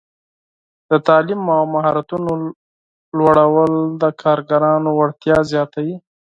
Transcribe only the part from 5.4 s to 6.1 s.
زیاتوي.